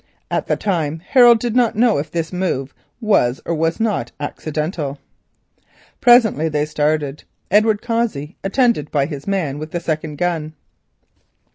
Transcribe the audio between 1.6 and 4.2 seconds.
know if this move was or was not